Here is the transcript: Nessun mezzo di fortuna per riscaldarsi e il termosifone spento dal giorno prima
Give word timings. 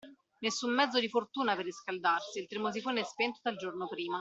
Nessun 0.39 0.73
mezzo 0.73 0.99
di 0.99 1.07
fortuna 1.09 1.55
per 1.55 1.65
riscaldarsi 1.65 2.39
e 2.39 2.41
il 2.41 2.47
termosifone 2.47 3.03
spento 3.03 3.37
dal 3.43 3.55
giorno 3.55 3.87
prima 3.87 4.17